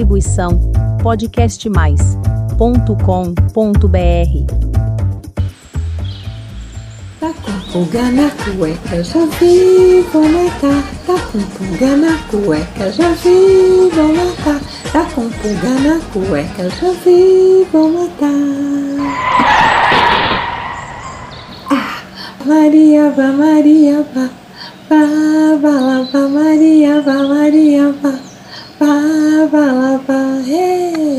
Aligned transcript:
Distribuição 0.00 0.58
podcastmais.com.br. 1.02 2.56
Tá 7.20 7.34
com 7.42 7.52
pulga 7.70 8.10
na 8.10 8.30
cueca, 8.30 9.04
já 9.04 9.26
vi, 9.26 10.02
vou 10.10 10.26
matar. 10.26 10.82
Tá 11.06 11.18
com 11.30 11.38
pulga 11.38 11.96
na 11.98 12.16
cueca, 12.30 12.90
já 12.90 13.10
vi, 13.10 13.90
vou 13.92 14.08
matar. 14.16 14.60
Tá 14.90 15.04
com 15.14 15.28
pulga 15.28 15.68
na 15.68 16.00
cueca, 16.14 16.70
já 16.70 16.92
vi, 17.04 17.66
vou 17.70 17.92
matar. 17.92 18.30
Ah, 21.70 22.02
Maria, 22.46 23.10
vá, 23.10 23.32
Maria, 23.32 24.06
vá. 24.14 24.30
Vá, 24.88 24.96
vá 25.60 26.06
vá, 26.10 26.26
Maria, 26.26 27.02
vá, 27.02 27.22
Maria, 27.22 27.94
vá. 28.02 28.14
Vá, 28.80 29.29
lá, 29.58 30.00
vá, 30.06 30.40
hey. 30.46 31.18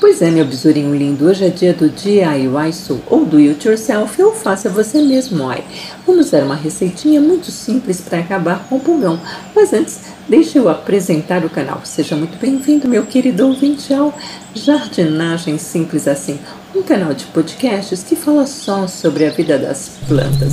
Pois 0.00 0.22
é, 0.22 0.30
meu 0.30 0.44
besourinho 0.44 0.94
lindo, 0.94 1.26
hoje 1.26 1.44
é 1.44 1.50
dia 1.50 1.74
do 1.74 1.90
DIY 1.90 2.72
Soul, 2.72 3.02
ou 3.06 3.24
do 3.24 3.36
It 3.36 3.66
Yourself, 3.66 4.22
ou 4.22 4.32
faça 4.32 4.70
você 4.70 5.02
mesmo, 5.02 5.48
ai. 5.48 5.64
Vamos 6.06 6.30
dar 6.30 6.44
uma 6.44 6.54
receitinha 6.54 7.20
muito 7.20 7.50
simples 7.50 8.00
para 8.00 8.20
acabar 8.20 8.66
com 8.68 8.76
o 8.76 8.80
pulgão. 8.80 9.20
Mas 9.54 9.72
antes, 9.72 10.00
deixe 10.28 10.58
eu 10.58 10.68
apresentar 10.68 11.44
o 11.44 11.50
canal. 11.50 11.80
Seja 11.84 12.16
muito 12.16 12.38
bem-vindo, 12.38 12.88
meu 12.88 13.04
querido 13.04 13.46
ouvinte 13.46 13.92
ao 13.92 14.14
Jardinagem 14.54 15.58
Simples 15.58 16.08
Assim, 16.08 16.38
um 16.74 16.82
canal 16.82 17.12
de 17.12 17.24
podcasts 17.26 18.02
que 18.02 18.16
fala 18.16 18.46
só 18.46 18.86
sobre 18.86 19.26
a 19.26 19.30
vida 19.30 19.58
das 19.58 19.98
plantas. 20.06 20.52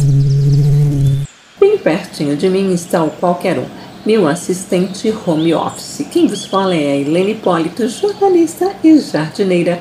Bem 1.59 1.77
pertinho 1.77 2.35
de 2.35 2.49
mim 2.49 2.73
está 2.73 3.03
o 3.03 3.11
qualquer 3.11 3.59
um 3.59 3.82
meu 4.05 4.27
assistente 4.27 5.13
home 5.25 5.53
office. 5.53 6.05
Quem 6.11 6.27
vos 6.27 6.45
fala 6.45 6.75
é 6.75 6.91
a 6.91 6.95
Helene 6.97 7.31
Hipólito, 7.31 7.87
jornalista 7.87 8.73
e 8.83 8.97
jardineira. 8.99 9.79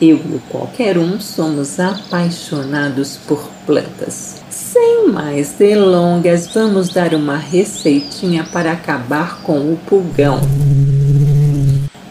Eu 0.00 0.16
e 0.16 0.40
qualquer 0.50 0.98
um 0.98 1.20
somos 1.20 1.78
apaixonados 1.78 3.16
por 3.16 3.48
plantas. 3.64 4.42
Sem 4.50 5.08
mais 5.08 5.52
delongas, 5.52 6.48
vamos 6.52 6.88
dar 6.88 7.14
uma 7.14 7.36
receitinha 7.36 8.44
para 8.52 8.72
acabar 8.72 9.40
com 9.42 9.72
o 9.72 9.78
pulgão. 9.86 10.40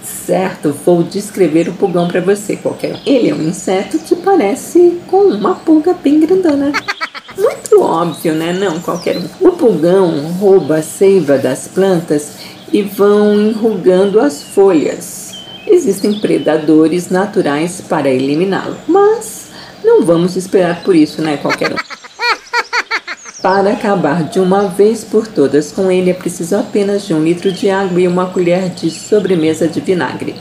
Certo, 0.03 0.73
vou 0.85 1.03
descrever 1.03 1.67
o 1.67 1.73
pulgão 1.73 2.07
para 2.07 2.21
você, 2.21 2.55
qualquer 2.55 2.95
um. 2.95 2.99
Ele 3.05 3.29
é 3.29 3.35
um 3.35 3.41
inseto 3.41 3.99
que 3.99 4.15
parece 4.15 4.99
com 5.07 5.23
uma 5.23 5.55
pulga 5.55 5.93
bem 5.93 6.19
grandona. 6.21 6.71
Muito 7.71 7.85
óbvio, 7.85 8.33
né? 8.33 8.51
Não, 8.51 8.81
qualquer 8.81 9.17
um. 9.17 9.23
O 9.39 9.53
pulgão 9.53 10.27
rouba 10.33 10.79
a 10.79 10.81
seiva 10.81 11.37
das 11.37 11.69
plantas 11.69 12.33
e 12.71 12.81
vão 12.81 13.33
enrugando 13.33 14.19
as 14.19 14.43
folhas. 14.43 15.35
Existem 15.65 16.19
predadores 16.19 17.09
naturais 17.09 17.79
para 17.79 18.09
eliminá-lo, 18.09 18.75
mas 18.85 19.51
não 19.85 20.03
vamos 20.03 20.35
esperar 20.35 20.83
por 20.83 20.97
isso, 20.97 21.21
né? 21.21 21.37
Qualquer 21.37 21.71
um. 21.71 21.77
Para 23.41 23.71
acabar 23.71 24.25
de 24.25 24.41
uma 24.41 24.67
vez 24.67 25.05
por 25.05 25.25
todas 25.25 25.71
com 25.71 25.89
ele, 25.89 26.11
é 26.11 26.13
preciso 26.13 26.57
apenas 26.57 27.07
de 27.07 27.13
um 27.13 27.23
litro 27.23 27.53
de 27.53 27.69
água 27.69 28.01
e 28.01 28.07
uma 28.07 28.25
colher 28.25 28.67
de 28.69 28.91
sobremesa 28.91 29.65
de 29.67 29.79
vinagre. 29.79 30.35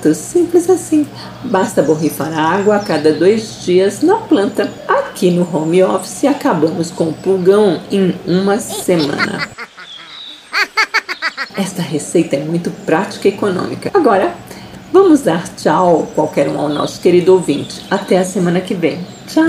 Pronto, 0.00 0.14
simples 0.14 0.70
assim. 0.70 1.06
Basta 1.44 1.82
borrifar 1.82 2.36
água 2.36 2.76
a 2.76 2.80
cada 2.80 3.12
dois 3.12 3.64
dias 3.64 4.02
na 4.02 4.16
planta. 4.16 4.70
Aqui 4.86 5.30
no 5.30 5.48
home 5.54 5.82
office 5.82 6.24
acabamos 6.24 6.90
com 6.90 7.08
o 7.08 7.12
pulgão 7.12 7.80
em 7.90 8.14
uma 8.26 8.58
semana. 8.58 9.48
Esta 11.56 11.82
receita 11.82 12.36
é 12.36 12.44
muito 12.44 12.70
prática 12.86 13.26
e 13.26 13.32
econômica. 13.32 13.90
Agora, 13.92 14.32
vamos 14.92 15.22
dar 15.22 15.48
tchau 15.56 16.08
qualquer 16.14 16.48
um 16.48 16.58
ao 16.58 16.68
nosso 16.68 17.00
querido 17.00 17.32
ouvinte. 17.32 17.84
Até 17.90 18.18
a 18.18 18.24
semana 18.24 18.60
que 18.60 18.74
vem. 18.74 19.04
Tchau! 19.26 19.44